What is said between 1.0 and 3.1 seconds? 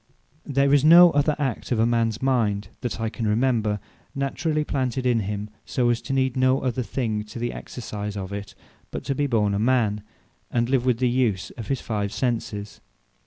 other act of mans mind, that I